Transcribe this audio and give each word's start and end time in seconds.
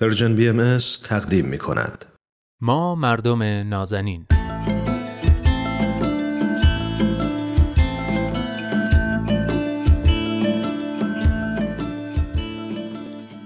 Persian 0.00 0.36
BMS 0.36 0.78
تقدیم 1.04 1.46
می 1.46 1.58
کند. 1.58 2.04
ما 2.60 2.94
مردم 2.94 3.42
نازنین. 3.42 4.26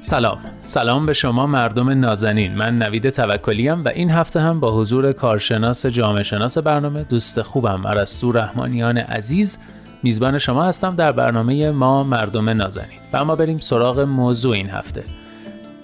سلام. 0.00 0.38
سلام 0.60 1.06
به 1.06 1.12
شما 1.12 1.46
مردم 1.46 1.90
نازنین. 1.90 2.54
من 2.54 2.78
نوید 2.78 3.08
توکلیم 3.08 3.84
و 3.84 3.88
این 3.88 4.10
هفته 4.10 4.40
هم 4.40 4.60
با 4.60 4.80
حضور 4.80 5.12
کارشناس 5.12 5.86
جامعه 5.86 6.22
شناس 6.22 6.58
برنامه 6.58 7.04
دوست 7.04 7.42
خوبم 7.42 7.86
ارسطو 7.86 8.32
رحمانیان 8.32 8.98
عزیز 8.98 9.58
میزبان 10.02 10.38
شما 10.38 10.64
هستم 10.64 10.96
در 10.96 11.12
برنامه 11.12 11.70
ما 11.70 12.04
مردم 12.04 12.48
نازنین. 12.48 13.00
و 13.12 13.16
اما 13.16 13.36
بریم 13.36 13.58
سراغ 13.58 14.00
موضوع 14.00 14.52
این 14.52 14.70
هفته. 14.70 15.21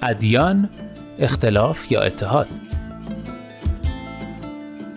ادیان 0.02 0.68
اختلاف 1.18 1.92
یا 1.92 2.02
اتحاد؟ 2.02 2.46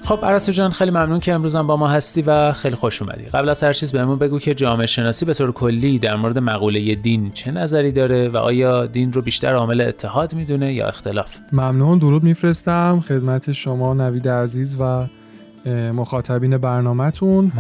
خب 0.04 0.26
عرستو 0.26 0.52
جان 0.52 0.72
خیلی 0.72 0.92
ممنون 0.92 1.20
که 1.20 1.34
امروزم 1.34 1.68
با 1.68 1.78
ما 1.78 1.88
هستی 1.88 2.22
و 2.22 2.54
خیلی 2.54 2.76
خوش 2.76 3.02
اومدی. 3.02 3.24
قبل 3.24 3.50
از 3.50 3.64
هر 3.64 3.74
چیز 3.74 3.92
بهمون 3.92 4.20
بگو 4.20 4.40
که 4.40 4.54
جامعه 4.54 4.86
شناسی 4.86 5.26
به 5.26 5.34
طور 5.34 5.52
کلی 5.52 6.00
در 6.00 6.16
مورد 6.16 6.40
مقوله 6.40 6.96
دین 6.96 7.32
چه 7.32 7.52
نظری 7.52 7.92
داره 7.92 8.30
و 8.30 8.38
آیا 8.38 8.86
دین 8.86 9.14
رو 9.14 9.22
بیشتر 9.22 9.56
عامل 9.56 9.82
اتحاد 9.82 10.34
می‌دونه 10.34 10.74
یا 10.74 10.88
اختلاف؟ 10.88 11.38
ممنون 11.52 11.98
درود 11.98 12.24
میفرستم. 12.24 13.04
خدمت 13.08 13.52
شما 13.52 13.94
نوید 13.94 14.28
عزیز 14.28 14.78
و 14.80 15.06
مخاطبین 15.70 16.58
برنامهتون. 16.58 17.52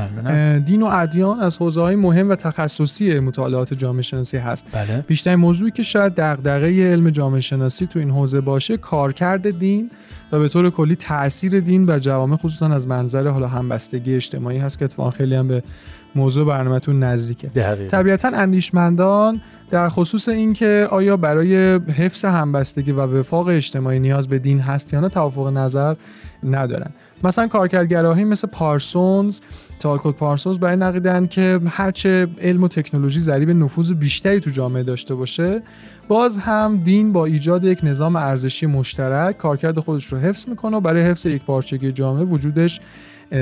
دین 0.65 0.81
و 0.81 0.85
ادیان 0.85 1.39
از 1.39 1.57
حوزه 1.57 1.81
های 1.81 1.95
مهم 1.95 2.29
و 2.29 2.35
تخصصی 2.35 3.19
مطالعات 3.19 3.73
جامعه 3.73 4.01
شناسی 4.01 4.37
هست. 4.37 4.67
بله. 4.71 5.05
بیشتر 5.07 5.35
موضوعی 5.35 5.71
که 5.71 5.83
شاید 5.83 6.13
دغدغه 6.15 6.91
علم 6.91 7.09
جامعه 7.09 7.41
شناسی 7.41 7.87
تو 7.87 7.99
این 7.99 8.09
حوزه 8.09 8.41
باشه 8.41 8.77
کارکرد 8.77 9.59
دین 9.59 9.91
و 10.31 10.39
به 10.39 10.49
طور 10.49 10.69
کلی 10.69 10.95
تاثیر 10.95 11.59
دین 11.59 11.85
بر 11.85 11.99
جوامع 11.99 12.37
خصوصا 12.37 12.67
از 12.67 12.87
منظر 12.87 13.27
حالا 13.27 13.47
همبستگی 13.47 14.15
اجتماعی 14.15 14.57
هست 14.57 14.79
که 14.79 14.85
اتفاقا 14.85 15.09
خیلی 15.09 15.35
هم 15.35 15.47
به 15.47 15.63
موضوع 16.15 16.45
برنامهتون 16.45 17.03
نزدیکه. 17.03 17.49
طبیعتا 17.87 18.27
اندیشمندان 18.27 19.41
در 19.71 19.89
خصوص 19.89 20.29
اینکه 20.29 20.87
آیا 20.91 21.17
برای 21.17 21.79
حفظ 21.79 22.25
همبستگی 22.25 22.91
و 22.91 23.01
وفاق 23.01 23.47
اجتماعی 23.47 23.99
نیاز 23.99 24.27
به 24.27 24.39
دین 24.39 24.59
هست 24.59 24.93
یا 24.93 24.99
نه 24.99 25.09
توافق 25.09 25.47
نظر 25.47 25.95
ندارن. 26.43 26.91
مثلا 27.23 27.47
کارکردگراهی 27.47 28.23
مثل 28.23 28.47
پارسونز 28.47 29.39
تالکوت 29.79 30.15
پارسونز 30.15 30.59
برای 30.59 30.75
نقیدن 30.75 31.27
که 31.27 31.59
هرچه 31.67 32.27
علم 32.41 32.63
و 32.63 32.67
تکنولوژی 32.67 33.19
ذریب 33.19 33.49
نفوذ 33.49 33.91
بیشتری 33.91 34.39
تو 34.39 34.49
جامعه 34.49 34.83
داشته 34.83 35.15
باشه. 35.15 35.61
باز 36.07 36.37
هم 36.37 36.77
دین 36.77 37.13
با 37.13 37.25
ایجاد 37.25 37.65
یک 37.65 37.79
نظام 37.83 38.15
ارزشی 38.15 38.65
مشترک 38.65 39.37
کارکرد 39.37 39.79
خودش 39.79 40.05
رو 40.05 40.17
حفظ 40.17 40.49
می‌کنه 40.49 40.77
و 40.77 40.81
برای 40.81 41.01
حفظ 41.03 41.25
یک 41.25 41.43
پارچگی 41.43 41.91
جامعه 41.91 42.23
وجودش 42.23 42.79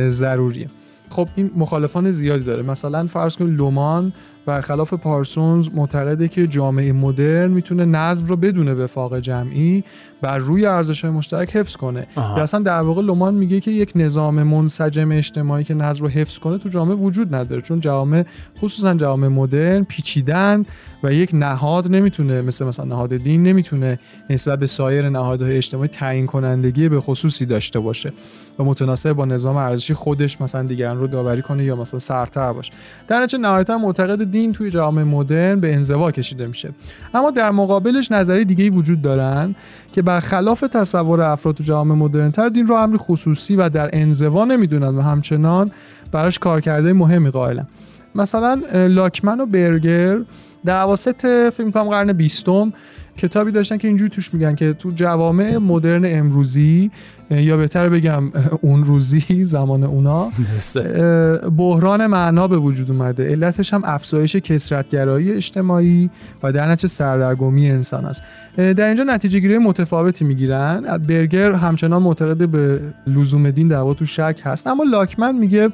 ضروریه. 0.07 0.69
خب 1.09 1.27
این 1.35 1.51
مخالفان 1.55 2.11
زیادی 2.11 2.43
داره. 2.43 2.63
مثلا 2.63 3.07
فرض 3.07 3.35
کنید 3.35 3.57
لومان 3.57 4.13
برخلاف 4.45 4.93
پارسونز 4.93 5.69
معتقده 5.73 6.27
که 6.27 6.47
جامعه 6.47 6.91
مدرن 6.91 7.51
می‌تونه 7.51 7.85
نظم 7.85 8.25
رو 8.25 8.35
بدون 8.35 8.67
وفاق 8.67 9.19
جمعی 9.19 9.83
بر 10.21 10.37
روی 10.37 10.65
ارزش 10.65 11.05
مشترک 11.05 11.55
حفظ 11.55 11.75
کنه. 11.75 12.07
یا 12.17 12.43
اصلا 12.43 12.59
در 12.59 12.79
واقع 12.79 13.01
لومان 13.01 13.33
میگه 13.33 13.59
که 13.59 13.71
یک 13.71 13.91
نظام 13.95 14.43
منسجم 14.43 15.11
اجتماعی 15.11 15.63
که 15.63 15.73
نظم 15.73 16.03
رو 16.03 16.09
حفظ 16.09 16.37
کنه 16.37 16.57
تو 16.57 16.69
جامعه 16.69 16.95
وجود 16.95 17.35
نداره 17.35 17.61
چون 17.61 17.79
جامعه 17.79 18.25
خصوصا 18.57 18.93
جامعه 18.93 19.29
مدرن 19.29 19.83
پیچیدن 19.83 20.65
و 21.03 21.13
یک 21.13 21.29
نهاد 21.33 21.87
نمی‌تونه 21.87 22.41
مثل 22.41 22.65
مثلا 22.65 22.85
نهاد 22.85 23.17
دین 23.17 23.43
نمی‌تونه 23.43 23.97
نسبت 24.29 24.59
به 24.59 24.67
سایر 24.67 25.09
نهادهای 25.09 25.57
اجتماعی 25.57 25.87
تعیین 25.87 26.25
کنندگی 26.25 26.89
به 26.89 26.99
خصوصی 26.99 27.45
داشته 27.45 27.79
باشه 27.79 28.13
و 28.59 28.63
متناسب 28.63 29.13
با 29.13 29.25
نظام 29.25 29.57
ارزشی 29.57 29.93
خودش 29.93 30.41
مثلا 30.41 30.63
دیگران 30.63 30.99
رو 30.99 31.07
داوری 31.07 31.41
کنه 31.41 31.63
یا 31.63 31.75
مثلا 31.75 31.99
سرتر 31.99 32.53
باشه. 32.53 32.73
در 33.07 33.19
نتیجه 33.19 33.37
نهایتا 33.37 33.77
معتقد 33.77 34.28
دین 34.31 34.53
توی 34.53 34.71
جامعه 34.71 35.03
مدرن 35.03 35.59
به 35.59 35.73
انزوا 35.73 36.11
کشیده 36.11 36.47
میشه. 36.47 36.69
اما 37.13 37.31
در 37.31 37.51
مقابلش 37.51 38.11
نظری 38.11 38.45
دیگه 38.45 38.69
وجود 38.69 39.01
دارن 39.01 39.55
که 39.93 40.01
برخلاف 40.01 40.59
تصور 40.59 41.21
افراد 41.21 41.55
تو 41.55 41.63
جامعه 41.63 41.97
مدرن 41.97 42.31
تر 42.31 42.49
دین 42.49 42.67
رو 42.67 42.75
امری 42.75 42.97
خصوصی 42.97 43.55
و 43.55 43.69
در 43.69 43.89
انزوا 43.93 44.45
نمی‌دونن 44.45 44.97
و 44.97 45.01
همچنان 45.01 45.71
براش 46.11 46.39
کارکرده 46.39 46.93
مهمی 46.93 47.29
قائلن. 47.29 47.67
مثلا 48.15 48.61
لاکمن 48.73 49.39
و 49.39 49.45
برگر 49.45 50.17
در 50.65 50.81
اواسط 50.81 51.25
فکر 51.25 51.69
کنم 51.69 51.89
قرن 51.89 52.13
بیستم 52.13 52.73
کتابی 53.17 53.51
داشتن 53.51 53.77
که 53.77 53.87
اینجوری 53.87 54.09
توش 54.09 54.33
میگن 54.33 54.55
که 54.55 54.73
تو 54.73 54.91
جوامع 54.95 55.57
مدرن 55.57 56.01
امروزی 56.05 56.91
یا 57.31 57.57
بهتر 57.57 57.89
بگم 57.89 58.23
اون 58.61 58.83
روزی 58.83 59.45
زمان 59.45 59.83
اونا 59.83 60.31
بحران 61.57 62.07
معنا 62.07 62.47
به 62.47 62.57
وجود 62.57 62.91
اومده. 62.91 63.29
علتش 63.29 63.73
هم 63.73 63.81
افزایش 63.85 64.35
کسرتگرایی 64.35 65.31
اجتماعی 65.31 66.09
و 66.43 66.51
در 66.51 66.71
نتیجه 66.71 66.87
سردرگمی 66.87 67.71
انسان 67.71 68.05
است. 68.05 68.23
در 68.57 68.87
اینجا 68.87 69.03
نتیجه 69.03 69.39
گیری 69.39 69.57
متفاوتی 69.57 70.25
می‌گیرن. 70.25 70.97
برگر 70.97 71.51
همچنان 71.51 72.01
معتقد 72.01 72.49
به 72.49 72.79
لزوم 73.07 73.51
دین 73.51 73.67
در 73.67 73.93
تو 73.93 74.05
شک 74.05 74.41
هست. 74.43 74.67
اما 74.67 74.83
لاکمن 74.83 75.35
میگه 75.35 75.69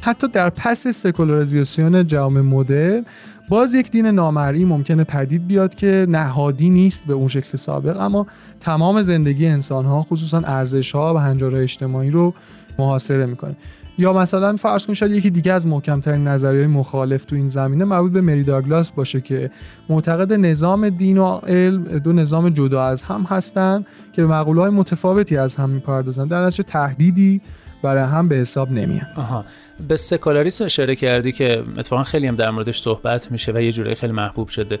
حتی 0.00 0.28
در 0.28 0.50
پس 0.50 0.86
سکولاریزاسیون 0.86 2.06
جامعه 2.06 2.42
مدرن 2.42 3.04
باز 3.48 3.74
یک 3.74 3.90
دین 3.90 4.06
نامرئی 4.06 4.64
ممکنه 4.64 5.04
پدید 5.04 5.46
بیاد 5.46 5.74
که 5.74 6.06
نهادی 6.08 6.70
نیست 6.70 7.06
به 7.06 7.14
اون 7.14 7.28
شکل 7.28 7.58
سابق. 7.58 8.00
اما 8.00 8.26
تمام 8.60 9.02
زندگی 9.02 9.46
انسان 9.46 9.84
ها 9.84 10.02
خصوصا 10.02 10.38
ارزش 10.38 10.92
ها 10.96 11.14
و 11.14 11.18
هنجارهای 11.18 11.62
اجتماعی 11.62 12.10
رو 12.10 12.34
محاصره 12.78 13.26
می‌کنه. 13.26 13.56
یا 13.98 14.12
مثلا 14.12 14.56
فرض 14.56 14.86
کنید 14.86 14.96
شاید 14.96 15.12
یکی 15.12 15.30
دیگه 15.30 15.52
از 15.52 15.66
محکمترین 15.66 16.28
نظریه 16.28 16.66
مخالف 16.66 17.24
تو 17.24 17.36
این 17.36 17.48
زمینه 17.48 17.84
مربوط 17.84 18.12
به 18.12 18.20
مری 18.20 18.44
داگلاس 18.44 18.92
باشه 18.92 19.20
که 19.20 19.50
معتقد 19.88 20.32
نظام 20.32 20.88
دین 20.88 21.18
و 21.18 21.36
علم 21.36 21.84
دو 21.84 22.12
نظام 22.12 22.48
جدا 22.48 22.82
از 22.82 23.02
هم 23.02 23.22
هستند 23.22 23.86
که 24.12 24.22
به 24.22 24.28
مقوله 24.28 24.60
های 24.60 24.70
متفاوتی 24.70 25.36
از 25.36 25.56
هم 25.56 25.70
می‌پردازن. 25.70 26.26
در 26.26 26.46
نتیجه 26.46 26.62
تهدیدی 26.62 27.40
برای 27.82 28.04
هم 28.04 28.28
به 28.28 28.34
حساب 28.34 28.70
نمیان 28.70 29.06
آها. 29.16 29.44
به 29.88 29.96
سکولاریسم 29.96 30.64
اشاره 30.64 30.96
کردی 30.96 31.32
که 31.32 31.62
اتفاقا 31.78 32.02
خیلی 32.02 32.26
هم 32.26 32.36
در 32.36 32.50
موردش 32.50 32.82
صحبت 32.82 33.32
میشه 33.32 33.52
و 33.52 33.60
یه 33.60 33.72
جوری 33.72 33.94
خیلی 33.94 34.12
محبوب 34.12 34.48
شده. 34.48 34.78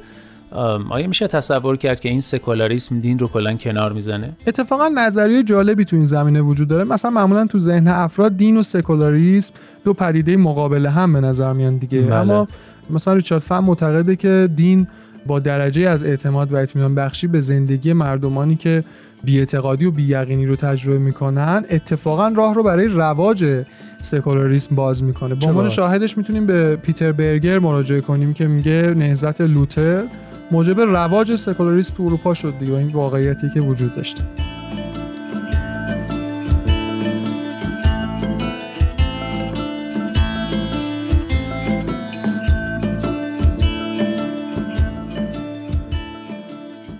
آیا 0.90 1.08
میشه 1.08 1.26
تصور 1.26 1.76
کرد 1.76 2.00
که 2.00 2.08
این 2.08 2.20
سکولاریسم 2.20 3.00
دین 3.00 3.18
رو 3.18 3.28
کلا 3.28 3.54
کنار 3.54 3.92
می‌زنه؟ 3.92 4.32
اتفاقا 4.46 4.88
نظریه 4.88 5.42
جالبی 5.42 5.84
تو 5.84 5.96
این 5.96 6.06
زمینه 6.06 6.40
وجود 6.40 6.68
داره. 6.68 6.84
مثلا 6.84 7.10
معمولا 7.10 7.46
تو 7.46 7.58
ذهن 7.58 7.88
افراد 7.88 8.36
دین 8.36 8.56
و 8.56 8.62
سکولاریسم 8.62 9.54
دو 9.84 9.92
پدیده 9.92 10.36
مقابل 10.36 10.86
هم 10.86 11.12
به 11.12 11.20
نظر 11.20 11.52
میان 11.52 11.76
دیگه. 11.76 12.02
بله. 12.02 12.14
اما 12.14 12.46
مثلا 12.90 13.14
ریچارد 13.14 13.42
فهم 13.42 13.64
معتقده 13.64 14.16
که 14.16 14.48
دین 14.56 14.86
با 15.26 15.38
درجه 15.38 15.88
از 15.88 16.04
اعتماد 16.04 16.52
و 16.52 16.56
اطمینان 16.56 16.94
بخشی 16.94 17.26
به 17.26 17.40
زندگی 17.40 17.92
مردمانی 17.92 18.56
که 18.56 18.84
بیاعتقادی 19.24 19.84
و 19.84 19.90
بییقینی 19.90 20.46
رو 20.46 20.56
تجربه 20.56 20.98
می‌کنن 20.98 21.64
اتفاقا 21.70 22.28
راه 22.28 22.54
رو 22.54 22.62
برای 22.62 22.88
رواج 22.88 23.64
سکولاریسم 24.02 24.74
باز 24.74 25.02
می‌کنه. 25.02 25.34
با 25.34 25.48
عنوان 25.48 25.68
شاهدش 25.68 26.18
می‌تونیم 26.18 26.46
به 26.46 26.76
پیتر 26.76 27.12
برگر 27.12 27.58
مراجعه 27.58 28.00
کنیم 28.00 28.34
که 28.34 28.46
میگه 28.46 28.94
نهضت 28.96 29.40
لوتر 29.40 30.04
موجب 30.50 30.80
رواج 30.80 31.34
سکولاریسم 31.34 31.94
تو 31.96 32.02
اروپا 32.02 32.34
شد 32.34 32.54
دیگه 32.60 32.72
این 32.72 32.88
واقعیتی 32.88 33.50
که 33.50 33.60
وجود 33.60 33.96
داشته. 33.96 34.22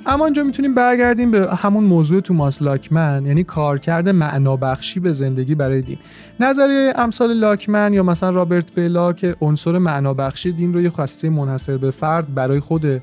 اما 0.08 0.24
اینجا 0.24 0.42
می‌تونیم 0.42 0.74
برگردیم 0.74 1.30
به 1.30 1.54
همون 1.54 1.84
موضوع 1.84 2.20
توماس 2.20 2.62
لاکمن 2.62 3.26
یعنی 3.26 3.44
کارکرد 3.44 4.08
معنابخشی 4.08 5.00
به 5.00 5.12
زندگی 5.12 5.54
برای 5.54 5.82
دین. 5.82 5.98
نظریه 6.40 6.92
امثال 6.96 7.32
لاکمن 7.32 7.92
یا 7.92 8.02
مثلا 8.02 8.30
رابرت 8.30 8.74
بیلا 8.74 9.12
که 9.12 9.36
عنصر 9.40 9.78
معنابخشی 9.78 10.52
دین 10.52 10.74
رو 10.74 10.80
یه 10.80 10.90
خاصیت 10.90 11.32
منحصر 11.32 11.76
به 11.76 11.90
فرد 11.90 12.34
برای 12.34 12.60
خود 12.60 13.02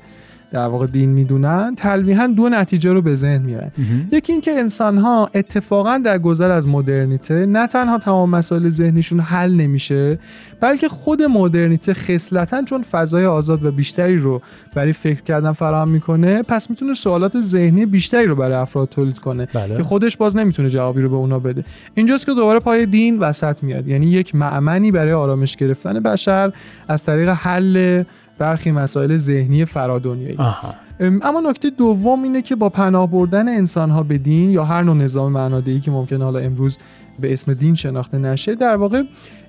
در 0.54 0.66
واقع 0.66 0.86
دین 0.86 1.10
می‌دونن 1.10 1.74
تلویحا 1.76 2.26
دو 2.26 2.48
نتیجه 2.48 2.92
رو 2.92 3.02
به 3.02 3.14
ذهن 3.14 3.42
میارن 3.42 3.70
یکی 4.12 4.32
اینکه 4.32 4.58
انسان 4.58 4.98
ها 4.98 5.30
اتفاقا 5.34 5.98
در 5.98 6.18
گذر 6.18 6.50
از 6.50 6.68
مدرنیته 6.68 7.46
نه 7.46 7.66
تنها 7.66 7.98
تمام 7.98 8.30
مسائل 8.30 8.68
ذهنیشون 8.68 9.20
حل 9.20 9.54
نمیشه 9.54 10.18
بلکه 10.60 10.88
خود 10.88 11.22
مدرنیته 11.22 11.94
خصلتا 11.94 12.62
چون 12.62 12.82
فضای 12.82 13.26
آزاد 13.26 13.64
و 13.64 13.72
بیشتری 13.72 14.18
رو 14.18 14.42
برای 14.74 14.92
فکر 14.92 15.22
کردن 15.22 15.52
فراهم 15.52 15.88
می‌کنه 15.88 16.42
پس 16.42 16.70
می‌تونه 16.70 16.94
سوالات 16.94 17.40
ذهنی 17.40 17.86
بیشتری 17.86 18.26
رو 18.26 18.36
برای 18.36 18.56
افراد 18.56 18.88
تولید 18.88 19.18
کنه 19.18 19.48
بله. 19.54 19.76
که 19.76 19.82
خودش 19.82 20.16
باز 20.16 20.36
نمی‌تونه 20.36 20.70
جوابی 20.70 21.02
رو 21.02 21.08
به 21.08 21.16
اونا 21.16 21.38
بده. 21.38 21.64
اینجاست 21.94 22.26
که 22.26 22.34
دوباره 22.34 22.60
پای 22.60 22.86
دین 22.86 23.18
وسط 23.18 23.62
میاد. 23.62 23.88
یعنی 23.88 24.06
یک 24.06 24.34
معمنی 24.34 24.90
برای 24.90 25.12
آرامش 25.12 25.56
گرفتن 25.56 26.00
بشر 26.00 26.52
از 26.88 27.04
طریق 27.04 27.28
حل 27.28 28.04
برخی 28.38 28.70
مسائل 28.70 29.16
ذهنی 29.16 29.64
فرادنیایی 29.64 30.38
اما 31.00 31.40
نکته 31.50 31.70
دوم 31.70 32.22
اینه 32.22 32.42
که 32.42 32.56
با 32.56 32.68
پناه 32.68 33.10
بردن 33.10 33.48
انسان 33.48 33.90
ها 33.90 34.02
به 34.02 34.18
دین 34.18 34.50
یا 34.50 34.64
هر 34.64 34.82
نوع 34.82 34.96
نظام 34.96 35.32
معنادهی 35.32 35.80
که 35.80 35.90
ممکن 35.90 36.22
حالا 36.22 36.38
امروز 36.38 36.78
به 37.18 37.32
اسم 37.32 37.54
دین 37.54 37.74
شناخته 37.74 38.18
نشه 38.18 38.54
در 38.54 38.76
واقع 38.76 39.02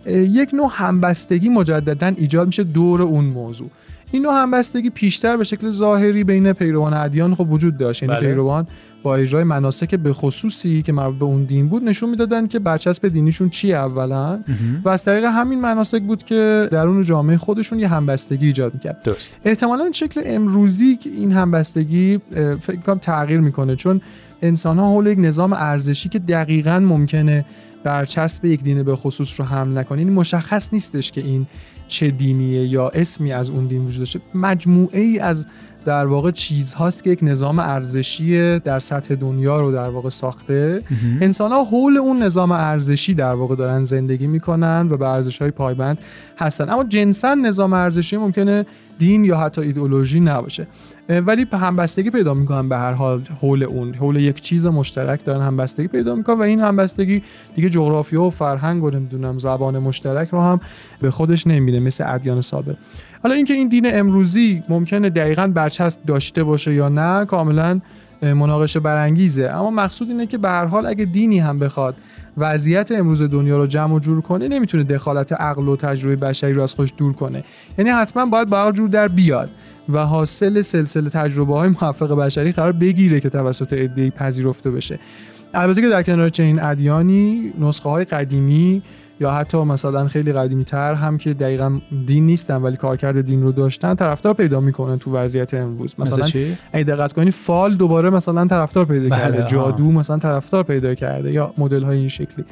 یک 0.07 0.53
نوع 0.53 0.69
همبستگی 0.73 1.49
مجددا 1.49 2.07
ایجاد 2.07 2.47
میشه 2.47 2.63
دور 2.63 3.01
اون 3.01 3.25
موضوع. 3.25 3.69
این 4.11 4.23
نوع 4.23 4.33
همبستگی 4.33 4.89
پیشتر 4.89 5.37
به 5.37 5.43
شکل 5.43 5.69
ظاهری 5.69 6.23
بین 6.23 6.53
پیروان 6.53 6.93
ادیان 6.93 7.35
خب 7.35 7.51
وجود 7.51 7.77
داشت. 7.77 8.03
یعنی 8.03 8.15
بله. 8.15 8.27
پیروان 8.27 8.67
با 9.03 9.15
اجرای 9.15 9.43
مناسک 9.43 9.95
به 9.95 10.13
خصوصی 10.13 10.81
که 10.81 10.91
مربوط 10.91 11.19
به 11.19 11.25
اون 11.25 11.43
دین 11.43 11.69
بود 11.69 11.83
نشون 11.83 12.09
می‌دادن 12.09 12.47
که 12.47 12.59
برچسب 12.59 13.07
دینیشون 13.07 13.49
چیه 13.49 13.75
اولا. 13.75 14.39
و 14.83 14.89
از 14.89 15.03
طریق 15.03 15.23
همین 15.23 15.61
مناسک 15.61 16.01
بود 16.01 16.23
که 16.23 16.69
درون 16.71 17.03
جامعه 17.03 17.37
خودشون 17.37 17.79
یه 17.79 17.87
همبستگی 17.87 18.45
ایجاد 18.45 18.73
می‌کرد. 18.73 19.03
درست. 19.03 19.39
احتمالا 19.45 19.91
شکل 19.91 20.21
امروزی 20.25 20.95
که 20.95 21.09
این 21.09 21.31
همبستگی 21.31 22.19
فکر 22.61 22.75
کنم 22.85 22.97
تغییر 22.97 23.39
می‌کنه 23.39 23.75
چون 23.75 24.01
انسان 24.41 24.79
ها 24.79 24.89
حول 24.89 25.07
یک 25.07 25.19
نظام 25.19 25.53
ارزشی 25.53 26.09
که 26.09 26.19
دقیقا 26.19 26.79
ممکنه 26.79 27.45
برچسب 27.83 28.45
یک 28.45 28.63
دین 28.63 28.83
به 28.83 28.95
خصوص 28.95 29.39
رو 29.39 29.45
حمل 29.45 29.77
نکنه 29.77 29.99
این 29.99 30.13
مشخص 30.13 30.73
نیستش 30.73 31.11
که 31.11 31.21
این 31.21 31.47
چه 31.87 32.11
دینیه 32.11 32.65
یا 32.67 32.89
اسمی 32.89 33.31
از 33.31 33.49
اون 33.49 33.67
دین 33.67 33.85
وجود 33.85 33.99
داشته 33.99 34.19
مجموعه 34.33 35.01
ای 35.01 35.19
از 35.19 35.47
در 35.85 36.05
واقع 36.05 36.31
چیزهاست 36.31 37.03
که 37.03 37.09
یک 37.09 37.19
نظام 37.21 37.59
ارزشی 37.59 38.59
در 38.59 38.79
سطح 38.79 39.15
دنیا 39.15 39.59
رو 39.59 39.71
در 39.71 39.89
واقع 39.89 40.09
ساخته. 40.09 40.81
انسان 41.21 41.51
ها 41.51 41.63
حول 41.63 41.97
اون 41.97 42.23
نظام 42.23 42.51
ارزشی 42.51 43.13
در 43.13 43.33
واقع 43.33 43.55
دارن 43.55 43.85
زندگی 43.85 44.27
می‌کنن 44.27 44.87
و 44.91 44.97
به 44.97 45.07
ارزش 45.07 45.41
های 45.41 45.51
پایبند 45.51 45.97
هستن. 46.37 46.69
اما 46.69 46.83
جنسا 46.83 47.33
نظام 47.33 47.73
ارزشی 47.73 48.17
ممکنه 48.17 48.65
دین 48.99 49.25
یا 49.25 49.37
حتی 49.37 49.61
ایدئولوژی 49.61 50.19
نباشه. 50.19 50.67
ولی 51.09 51.47
همبستگی 51.51 52.09
پیدا 52.09 52.33
می‌کنن 52.33 52.69
به 52.69 52.77
هر 52.77 52.91
حال 52.91 53.21
حول 53.41 53.63
اون. 53.63 53.93
حول 53.93 54.15
یک 54.15 54.41
چیز 54.41 54.65
مشترک 54.65 55.25
دارن 55.25 55.41
همبستگی 55.41 55.87
پیدا 55.87 56.15
می‌کنن 56.15 56.39
و 56.39 56.41
این 56.41 56.59
همبستگی 56.61 57.23
دیگه 57.55 57.69
جغرافیا 57.69 58.23
و 58.23 58.29
فرهنگ 58.29 58.83
و 58.83 58.89
نمی‌دونم 58.89 59.37
زبان 59.37 59.79
مشترک 59.79 60.29
رو 60.29 60.41
هم 60.41 60.59
به 61.01 61.11
خودش 61.11 61.47
نمیده 61.47 61.79
مثل 61.79 62.03
ادیان 62.07 62.41
سابق. 62.41 62.75
حالا 63.23 63.35
اینکه 63.35 63.53
این 63.53 63.67
دین 63.67 63.99
امروزی 63.99 64.63
ممکنه 64.69 65.09
دقیقا 65.09 65.47
برچسب 65.47 65.99
داشته 66.07 66.43
باشه 66.43 66.73
یا 66.73 66.89
نه 66.89 67.25
کاملا 67.25 67.81
مناقشه 68.21 68.79
برانگیزه. 68.79 69.43
اما 69.43 69.71
مقصود 69.71 70.09
اینه 70.09 70.27
که 70.27 70.37
به 70.37 70.49
هر 70.49 70.65
حال 70.65 70.85
اگه 70.85 71.05
دینی 71.05 71.39
هم 71.39 71.59
بخواد 71.59 71.95
وضعیت 72.37 72.91
امروز 72.91 73.21
دنیا 73.21 73.57
رو 73.57 73.67
جمع 73.67 73.93
و 73.93 73.99
جور 73.99 74.21
کنه 74.21 74.47
نمی‌تونه 74.47 74.83
دخالت 74.83 75.33
عقل 75.33 75.67
و 75.67 75.75
تجربه 75.75 76.15
بشری 76.15 76.53
رو 76.53 76.63
از 76.63 76.73
خودش 76.73 76.93
دور 76.97 77.13
کنه. 77.13 77.43
یعنی 77.77 77.89
حتما 77.89 78.25
باید 78.25 78.49
با 78.49 78.71
جور 78.71 78.89
در 78.89 79.07
بیاد 79.07 79.49
و 79.89 80.05
حاصل 80.05 80.61
سلسله 80.61 81.09
تجربه 81.09 81.53
های 81.53 81.69
موفق 81.69 82.15
بشری 82.15 82.51
قرار 82.51 82.71
بگیره 82.71 83.19
که 83.19 83.29
توسط 83.29 83.73
عده‌ای 83.73 84.09
پذیرفته 84.09 84.71
بشه. 84.71 84.99
البته 85.53 85.81
که 85.81 85.89
در 85.89 86.03
کنار 86.03 86.29
چنین 86.29 86.61
ادیانی 86.61 87.53
نسخه 87.59 87.89
های 87.89 88.05
قدیمی 88.05 88.81
یا 89.19 89.31
حتی 89.31 89.57
مثلا 89.57 90.07
خیلی 90.07 90.33
قدیمی 90.33 90.63
تر 90.63 90.93
هم 90.93 91.17
که 91.17 91.33
دقیقا 91.33 91.79
دین 92.05 92.25
نیستن 92.25 92.55
ولی 92.61 92.77
کارکرد 92.77 93.21
دین 93.21 93.43
رو 93.43 93.51
داشتن 93.51 93.95
طرفدار 93.95 94.33
پیدا 94.33 94.59
می‌کنن 94.59 94.99
تو 94.99 95.15
وضعیت 95.15 95.53
امروز. 95.53 95.95
مثلا 95.99 96.25
اگه 96.73 96.83
دقت 96.83 97.13
کنی 97.13 97.31
فال 97.31 97.75
دوباره 97.75 98.09
مثلا 98.09 98.47
طرفدار 98.47 98.85
پیدا 98.85 99.09
بله، 99.09 99.21
کرده. 99.21 99.45
جادو 99.45 99.91
مثلا 99.91 100.17
طرفدار 100.17 100.63
پیدا 100.63 100.95
کرده 100.95 101.31
یا 101.31 101.53
مدل 101.57 101.83
های 101.83 101.97
این 101.97 102.07
شکلی. 102.07 102.45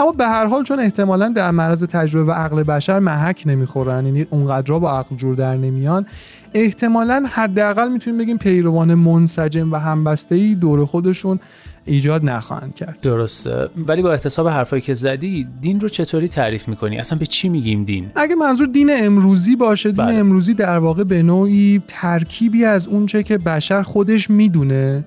اما 0.00 0.12
به 0.12 0.26
هر 0.26 0.46
حال 0.46 0.64
چون 0.64 0.80
احتمالا 0.80 1.28
در 1.28 1.50
معرض 1.50 1.84
تجربه 1.84 2.32
و 2.32 2.34
عقل 2.34 2.62
بشر 2.62 2.98
محک 2.98 3.42
نمی‌خورن 3.46 4.06
یعنی 4.06 4.26
اونقدر 4.30 4.78
با 4.78 4.98
عقل 4.98 5.16
جور 5.16 5.34
در 5.34 5.56
نمیان 5.56 6.06
احتمالا 6.54 7.26
حداقل 7.32 7.88
می‌تونیم 7.88 8.18
بگیم 8.18 8.38
پیروان 8.38 8.94
منسجم 8.94 9.72
و 9.72 9.76
همبسته 9.76 10.34
ای 10.34 10.54
دور 10.54 10.84
خودشون 10.84 11.40
ایجاد 11.84 12.24
نخواهند 12.24 12.74
کرد. 12.74 13.00
درسته. 13.02 13.68
ولی 13.86 14.02
با 14.02 14.12
احتساب 14.12 14.48
حرفایی 14.48 14.82
که 14.82 14.94
زدی 14.94 15.46
دین 15.60 15.80
رو 15.80 15.88
چطوری 15.88 16.28
تعریف 16.28 16.68
می‌کنی؟ 16.68 16.98
اصلا 16.98 17.18
به 17.18 17.26
چی 17.26 17.48
میگیم 17.48 17.84
دین؟ 17.84 18.10
اگه 18.16 18.34
منظور 18.34 18.66
دین 18.66 18.90
امروزی 18.92 19.56
باشه 19.56 19.90
دین 19.90 20.04
بله. 20.04 20.14
امروزی 20.14 20.54
در 20.54 20.78
واقع 20.78 21.04
به 21.04 21.22
نوعی 21.22 21.82
ترکیبی 21.88 22.64
از 22.64 22.88
اونچه 22.88 23.22
که 23.22 23.38
بشر 23.38 23.82
خودش 23.82 24.30
می‌دونه 24.30 25.04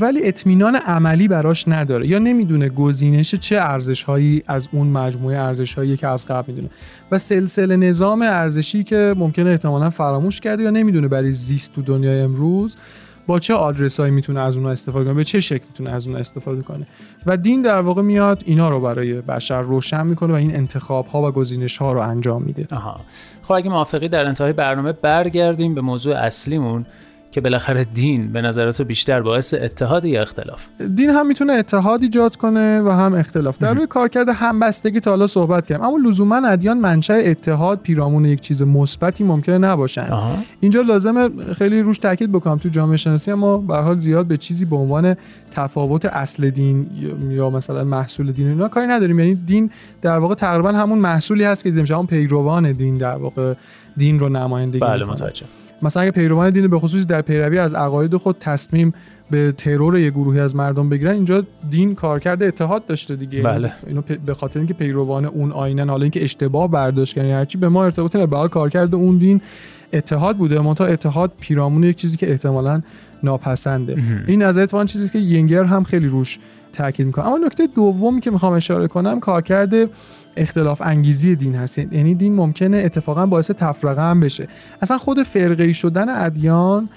ولی 0.00 0.28
اطمینان 0.28 0.76
عملی 0.76 1.28
براش 1.28 1.68
نداره 1.68 2.06
یا 2.08 2.18
نمی‌دونه 2.18 2.68
گزینش 2.68 3.34
چه 3.34 3.56
ارزش 3.56 4.04
هایی 4.06 4.42
از 4.46 4.68
اون 4.72 4.86
مجموعه 4.86 5.38
ارزش 5.38 5.74
هایی 5.74 5.96
که 5.96 6.08
از 6.08 6.26
قبل 6.26 6.52
می‌دونه. 6.52 6.70
و 7.10 7.18
سلسله 7.18 7.76
نظام 7.76 8.22
ارزشی 8.22 8.84
که 8.84 9.14
ممکنه 9.16 9.50
احتمالا 9.50 9.90
فراموش 9.90 10.40
کرده 10.40 10.62
یا 10.62 10.70
نمی‌دونه 10.70 11.08
برای 11.08 11.30
زیست 11.30 11.72
تو 11.72 11.82
دنیای 11.82 12.20
امروز 12.20 12.76
با 13.26 13.38
چه 13.38 13.54
آدرسایی 13.54 14.12
می‌تونه 14.12 14.40
از 14.40 14.56
اونها 14.56 14.70
استفاده 14.70 15.04
کنه 15.04 15.14
به 15.14 15.24
چه 15.24 15.40
شکل 15.40 15.64
می‌تونه 15.68 15.90
از 15.90 16.06
اونها 16.06 16.20
استفاده 16.20 16.62
کنه. 16.62 16.86
و 17.26 17.36
دین 17.36 17.62
در 17.62 17.80
واقع 17.80 18.02
میاد 18.02 18.42
اینا 18.46 18.68
رو 18.68 18.80
برای 18.80 19.20
بشر 19.20 19.60
روشن 19.60 20.06
می‌کنه 20.06 20.32
و 20.32 20.36
این 20.36 20.56
انتخاب 20.56 21.06
ها 21.06 21.22
و 21.22 21.30
گزینش 21.30 21.76
ها 21.76 21.92
رو 21.92 22.00
انجام 22.00 22.42
میده. 22.42 22.66
آها. 22.72 23.00
خب 23.42 23.52
اگه 23.52 23.70
موافقی 23.70 24.08
در 24.08 24.24
انتهای 24.24 24.52
برنامه 24.52 24.92
برگردیم 24.92 25.74
به 25.74 25.80
موضوع 25.80 26.14
اصلیمون. 26.14 26.86
که 27.36 27.40
بالاخره 27.40 27.84
دین 27.84 28.32
به 28.32 28.42
نظر 28.42 28.70
تو 28.70 28.84
بیشتر 28.84 29.20
باعث 29.20 29.54
اتحاد 29.54 30.04
یا 30.04 30.22
اختلاف؟ 30.22 30.62
دین 30.94 31.10
هم 31.10 31.26
می‌تونه 31.26 31.52
اتحاد 31.52 32.02
ایجاد 32.02 32.36
کنه 32.36 32.80
و 32.80 32.90
هم 32.90 33.14
اختلاف. 33.14 33.58
در 33.58 33.74
روی 33.74 33.86
کارکرد 33.86 34.28
همبستگی 34.28 35.00
تا 35.00 35.10
حالا 35.10 35.26
صحبت 35.26 35.66
کردم 35.66 35.84
اما 35.84 35.96
لزوما 35.96 36.36
ادیان 36.48 36.78
منشأ 36.78 37.14
اتحاد 37.14 37.80
پیرامون 37.82 38.24
یک 38.24 38.40
چیز 38.40 38.62
مثبتی 38.62 39.24
ممکنه 39.24 39.58
نباشن. 39.58 40.08
اینجا 40.60 40.80
لازمه 40.80 41.30
خیلی 41.52 41.82
روش 41.82 41.98
تاکید 41.98 42.32
بکنم. 42.32 42.56
تو 42.56 42.68
جامعه 42.68 42.96
شناسی 42.96 43.30
اما 43.30 43.58
به 43.58 43.76
حال 43.76 43.98
زیاد 43.98 44.26
به 44.26 44.36
چیزی 44.36 44.64
به 44.64 44.76
عنوان 44.76 45.16
تفاوت 45.50 46.04
اصل 46.04 46.50
دین 46.50 46.86
یا 47.28 47.50
مثلا 47.50 47.84
محصول 47.84 48.32
دین 48.32 48.48
اینا 48.48 48.68
کاری 48.68 48.86
نداریم. 48.86 49.18
یعنی 49.18 49.34
دین 49.34 49.70
در 50.02 50.18
واقع 50.18 50.34
تقریبا 50.34 50.72
همون 50.72 50.98
محصولی 50.98 51.44
هست 51.44 51.64
که 51.64 51.70
دیدیم. 51.70 52.06
پیروان 52.06 52.72
دین 52.72 52.98
در 52.98 53.16
واقع 53.16 53.54
دین 53.96 54.18
رو 54.18 54.28
نمایندگی 54.28 54.80
بله 54.80 55.04
متوجه 55.04 55.46
مثلا 55.82 56.02
اگه 56.02 56.10
پیروان 56.10 56.50
دین 56.50 56.68
به 56.68 56.78
خصوص 56.78 57.06
در 57.06 57.22
پیروی 57.22 57.58
از 57.58 57.74
عقاید 57.74 58.16
خود 58.16 58.36
تصمیم 58.40 58.94
به 59.30 59.52
ترور 59.52 59.98
یه 59.98 60.10
گروهی 60.10 60.40
از 60.40 60.56
مردم 60.56 60.88
بگیرن 60.88 61.12
اینجا 61.12 61.44
دین 61.70 61.94
کارکرد 61.94 62.42
اتحاد 62.42 62.86
داشته 62.86 63.16
دیگه. 63.16 63.42
بله. 63.42 63.72
اینو 63.86 64.02
به 64.26 64.34
خاطر 64.34 64.58
اینکه 64.58 64.74
پیروان 64.74 65.24
اون 65.24 65.52
آینن 65.52 65.90
حالا 65.90 66.02
اینکه 66.02 66.24
اشتباه 66.24 66.70
برداشت 66.70 67.14
کردن 67.14 67.30
هرچی 67.30 67.58
به 67.58 67.68
ما 67.68 67.84
ارتباط 67.84 68.16
نداره 68.16 68.30
به 68.30 68.48
کارکرد 68.48 68.94
اون 68.94 69.18
دین 69.18 69.40
اتحاد 69.92 70.36
بوده. 70.36 70.60
منتها 70.60 70.86
اتحاد 70.86 71.32
پیرامون 71.40 71.84
یک 71.84 71.96
چیزی 71.96 72.16
که 72.16 72.30
احتمالا 72.30 72.82
ناپسنده. 73.22 74.02
این 74.26 74.42
از 74.42 74.58
اتفاقا 74.58 74.84
چیزی 74.84 75.08
که 75.08 75.18
ینگر 75.18 75.64
هم 75.64 75.84
خیلی 75.84 76.06
روش 76.06 76.38
تاکید 76.72 77.06
می‌کنه. 77.06 77.26
اما 77.26 77.38
نکته 77.38 77.68
دومی 77.74 78.20
که 78.20 78.30
می‌خوام 78.30 78.52
اشاره 78.52 78.88
کنم 78.88 79.20
کارکرد 79.20 79.74
اختلاف 80.36 80.82
انگیزی 80.84 81.36
دین 81.36 81.54
هست 81.54 81.78
یعنی 81.78 82.14
دین 82.14 82.34
ممکنه 82.34 82.76
اتفاقا 82.76 83.26
باعث 83.26 83.50
تفرقه 83.50 84.02
هم 84.02 84.20
بشه. 84.20 84.48
اصلا 84.82 84.98
خود 84.98 85.22
فرقه 85.22 85.72
شدن 85.72 86.08
ادیان 86.08 86.88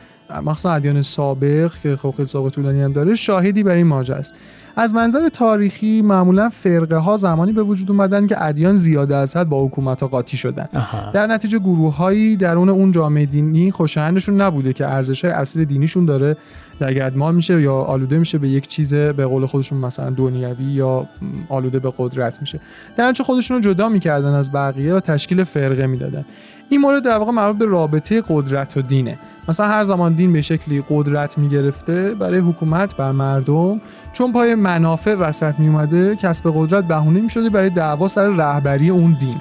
مخصوصا 0.44 0.72
ادیان 0.72 1.02
سابق 1.02 1.72
که 1.84 1.96
خب 1.96 2.14
خیلی 2.18 2.28
سابق 2.28 2.50
طولانی 2.50 2.82
هم 2.82 2.94
داره 2.94 3.16
شاهدی 3.16 3.64
بر 3.64 3.76
این 3.76 3.88
ماجرا 3.88 4.18
است 4.18 4.34
از 4.80 4.94
منظر 4.94 5.30
تاریخی 5.30 6.02
معمولا 6.02 6.50
فرقه 6.50 6.96
ها 6.96 7.18
زمانی 7.18 7.52
به 7.52 7.64
وجود 7.64 7.92
اومدن 7.92 8.28
که 8.28 8.44
ادیان 8.44 8.76
زیاده 8.76 9.16
از 9.16 9.38
حد 9.38 9.50
با 9.50 9.66
حکومت 9.66 10.02
ها 10.02 10.08
قاطی 10.08 10.38
شدن. 10.38 10.68
در 11.14 11.28
نتیجه 11.28 11.60
گروه 11.60 11.96
هایی 11.96 12.36
درون 12.36 12.70
اون 12.70 12.92
جامعه 12.92 13.26
دینی 13.26 13.72
خوشایندشون 13.72 14.42
نبوده 14.42 14.74
که 14.74 14.88
ارزش 14.88 15.26
های 15.26 15.66
دینیشون 15.66 16.06
داره. 16.06 16.38
لگدمال 16.82 17.36
میشه 17.36 17.62
یا 17.62 17.76
آلوده 17.76 18.18
میشه 18.18 18.38
به 18.38 18.50
یک 18.50 18.68
چیز 18.68 18.94
به 18.94 19.26
قول 19.26 19.46
خودشون 19.46 19.78
مثلا 19.78 20.10
دنیوی 20.10 20.64
یا 20.64 21.08
آلوده 21.50 21.80
به 21.80 21.94
قدرت 21.98 22.42
میشه. 22.42 22.60
در 22.98 23.14
خودشون 23.26 23.58
رو 23.58 23.64
جدا 23.64 23.90
می‌کردن 23.90 24.34
از 24.34 24.52
بقیه 24.52 24.94
و 24.96 25.00
تشکیل 25.00 25.44
فرقه 25.44 25.88
می‌دادن. 25.88 26.26
این 26.70 26.82
مورد 26.82 27.04
در 27.04 27.18
واقع 27.18 27.32
مربوط 27.32 27.58
به 27.60 27.66
رابطه 27.66 28.24
قدرت 28.30 28.78
و 28.78 28.82
دینه. 28.82 29.20
مثلا 29.48 29.68
هر 29.68 29.84
زمان 29.84 30.14
دین 30.14 30.34
به 30.34 30.42
شکلی 30.42 30.84
قدرت 30.90 31.38
می‌گرفته 31.38 32.14
برای 32.20 32.40
حکومت 32.40 32.96
بر 32.96 33.12
مردم 33.12 33.82
چون 34.14 34.32
پای 34.32 34.56
منافع 34.70 35.16
وسط 35.16 35.54
می 35.58 35.68
اومده 35.68 36.16
کسب 36.16 36.52
قدرت 36.56 36.84
بهونه 36.84 37.22
می 37.22 37.30
شده 37.30 37.50
برای 37.50 37.70
دعوا 37.70 38.08
سر 38.08 38.28
رهبری 38.28 38.90
اون 38.90 39.18
دین. 39.20 39.38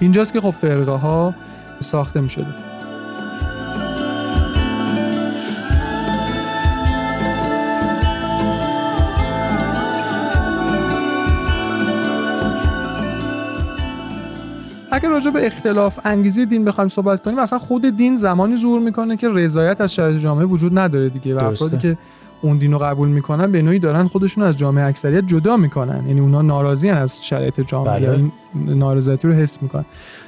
اینجاست 0.00 0.32
که 0.32 0.40
خب 0.40 0.50
فرقه 0.50 0.92
ها 0.92 1.34
ساخته 1.80 2.20
می 2.20 2.30
شده 2.30 2.46
اگر 14.90 15.08
راجع 15.08 15.30
به 15.30 15.46
اختلاف 15.46 15.98
انگیزی 16.04 16.46
دین 16.46 16.64
بخوایم 16.64 16.88
صحبت 16.88 17.22
کنیم 17.22 17.38
اصلا 17.38 17.58
خود 17.58 17.96
دین 17.96 18.16
زمانی 18.16 18.56
ظهور 18.56 18.80
می‌کنه 18.80 19.16
که 19.16 19.28
رضایت 19.28 19.80
از 19.80 19.94
شرایط 19.94 20.20
جامعه 20.20 20.44
وجود 20.44 20.78
نداره 20.78 21.08
دیگه. 21.08 21.34
و 21.34 21.44
افرادی 21.44 21.78
که 21.78 21.98
اون 22.42 22.56
دین 22.56 22.72
رو 22.72 22.78
قبول 22.78 23.08
می‌کنن 23.08 23.52
به 23.52 23.62
نوعی 23.62 23.78
دارن 23.78 24.06
خودشون 24.06 24.44
از 24.44 24.56
جامعه 24.56 24.84
اکثریت 24.84 25.26
جدا 25.26 25.56
می‌کنن. 25.56 26.06
یعنی 26.06 26.20
اونا 26.20 26.42
ناراضی 26.42 26.88
از 26.88 27.20
شرایط 27.24 27.60
جامعه 27.60 27.92
بله. 27.92 28.02
یا 28.02 28.12
این 28.12 28.32
نارضایتی 28.54 29.28
رو 29.28 29.34
حس 29.34 29.62
می‌کنن. 29.62 29.84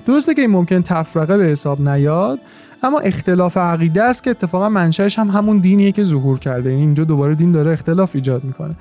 درسته 0.06 0.34
که 0.34 0.40
این 0.40 0.50
ممکن 0.50 0.82
تفرقه 0.82 1.36
به 1.36 1.44
حساب 1.44 1.88
نیاد 1.88 2.38
اما 2.82 3.00
اختلاف 3.00 3.56
عقیده 3.56 4.02
است 4.02 4.24
که 4.24 4.30
اتفاقا 4.30 4.68
منشأش 4.68 5.18
هم 5.18 5.28
همون 5.28 5.58
دینیه 5.58 5.92
که 5.92 6.04
ظهور 6.04 6.38
کرده. 6.38 6.70
یعنی 6.70 6.82
اینجا 6.82 7.04
دوباره 7.04 7.34
دین 7.34 7.52
داره 7.52 7.70
اختلاف 7.70 8.10
ایجاد 8.14 8.44
می‌کنه. 8.44 8.74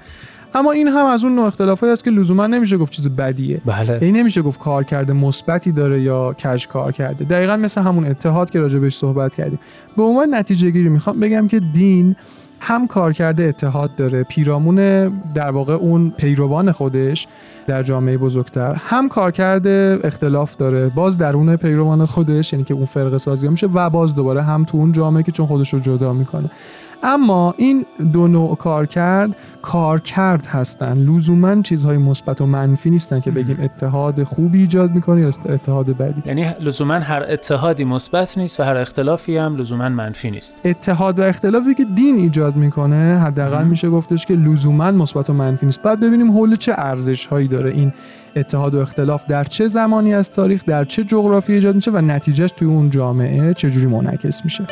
اما 0.55 0.71
این 0.71 0.87
هم 0.87 1.05
از 1.05 1.23
اون 1.23 1.35
نوع 1.35 1.45
اختلافایی 1.45 1.93
است 1.93 2.03
که 2.03 2.11
لزوما 2.11 2.47
نمیشه 2.47 2.77
گفت 2.77 2.91
چیز 2.91 3.09
بدیه. 3.09 3.61
بله. 3.65 3.93
یعنی 4.01 4.19
نمیشه 4.19 4.41
گفت 4.41 4.59
کار 4.59 4.83
کرده 4.83 5.13
مثبتی 5.13 5.71
داره 5.71 6.01
یا 6.01 6.33
کج 6.33 6.67
کار 6.67 6.91
کرده. 6.91 7.25
دقیقا 7.25 7.57
مثل 7.57 7.81
همون 7.81 8.05
اتحاد 8.05 8.49
که 8.49 8.59
راجبش 8.59 8.95
صحبت 8.95 9.35
کردیم. 9.35 9.59
به 9.97 10.03
عنوان 10.03 10.35
نتیجه 10.35 10.69
گیری 10.69 10.89
می‌خوام 10.89 11.19
بگم 11.19 11.47
که 11.47 11.59
دین 11.59 12.15
هم 12.65 12.88
کار 12.88 13.13
کرده 13.13 13.43
اتحاد 13.43 13.96
داره 13.96 14.24
پیرامون 14.24 15.10
در 15.34 15.51
واقع 15.51 15.74
اون 15.74 16.10
پیروان 16.10 16.72
خودش. 16.72 17.27
در 17.67 17.84
جامعه 17.84 18.17
بزرگتر. 18.17 18.74
هم 18.74 19.10
کار 19.10 19.32
کرده 19.32 20.00
اختلاف 20.03 20.55
داره 20.55 20.89
باز 20.89 21.17
درون 21.17 21.55
پیروان 21.55 22.05
خودش 22.05 22.53
یعنی 22.53 22.65
که 22.65 22.74
اون 22.74 22.86
فرقه 22.86 23.17
سازی 23.17 23.48
میشه 23.48 23.67
و 23.67 23.89
باز 23.89 24.15
دوباره 24.15 24.41
هم 24.41 24.63
تو 24.63 24.77
اون 24.77 24.91
جامعه 24.91 25.24
که 25.24 25.32
چون 25.32 25.46
خودش 25.46 25.74
رو 25.74 25.79
جدا 25.79 26.13
می‌کنه. 26.13 26.50
اما 27.05 27.53
این 27.58 27.86
دو 28.13 28.27
نوع 28.27 28.55
کار 28.55 28.86
کرد 28.86 29.36
کار 29.62 30.00
کرد 30.00 30.46
هستن. 30.46 30.98
لزوما 30.98 31.62
چیزهای 31.62 31.98
مثبت 31.98 32.41
و 32.41 32.46
منفی 32.46 32.89
نیستن 32.89 33.20
که 33.20 33.32
بگیم 33.32 33.58
اتحاد 33.62 34.24
خوبی 34.24 34.60
ایجاد 34.60 34.91
می‌کنه 34.91 35.22
یا 35.22 35.27
اتحاد 35.27 35.98
بدی. 35.98 36.24
یعنی 36.25 36.46
لزوما 36.60 36.93
هر 36.93 37.25
اتحادی 37.29 37.84
مثبت 37.84 38.38
نیست 38.38 38.60
و 38.60 38.63
هر 38.63 38.77
اختلافی 38.77 39.38
هم 39.38 39.55
لزوما 39.55 39.89
منفی 39.89 40.32
نیست. 40.32 40.62
اتحاد 40.65 41.20
و 41.20 41.24
اختلافی 41.24 41.74
که 41.74 41.86
دین 41.96 42.15
ایجاد 42.15 42.55
می‌کنه 42.55 43.20
حداقل. 43.25 43.63
میشه 43.63 43.89
گفتش 43.89 44.25
که 44.25 44.34
لزوما 44.34 44.91
مثبت 44.91 45.29
و 45.29 45.34
منفی 45.34 45.65
نیست. 45.65 45.82
بعد 45.82 46.00
ببینیم 46.00 46.32
حول 46.32 46.55
چه 46.55 46.74
ارزش 46.77 47.25
هایی 47.25 47.48
داره 47.53 47.72
این 47.72 47.93
اتحاد 48.36 48.75
و 48.75 48.79
اختلاف 48.79 49.25
در 49.25 49.43
چه 49.43 49.67
زمانی 49.67 50.13
از 50.13 50.31
تاریخ 50.31 50.65
در 50.65 50.86
چه 50.86 51.03
جغرافی 51.03 51.53
ایجاد 51.53 51.75
میشه 51.75 51.91
و 51.91 52.01
نتیجهش 52.01 52.51
توی 52.51 52.67
اون 52.67 52.89
جامعه 52.89 53.53
چجوری 53.53 53.86
منعکس 53.86 54.43
میشه. 54.43 54.67